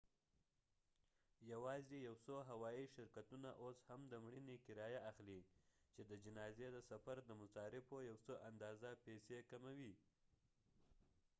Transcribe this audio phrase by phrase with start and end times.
[1.53, 5.39] یواځې یو څو هوایي شرکتونه اوس هم د مړینې کرایه اخلي
[5.93, 9.93] چې د جنازې د سفر د مصارفو یو څه اندازه پیسې کموي